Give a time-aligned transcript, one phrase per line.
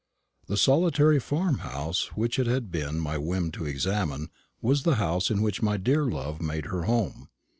[0.47, 5.29] The solitary farm house which it had been my whim to examine was the house
[5.29, 7.29] in which my dear love made her home.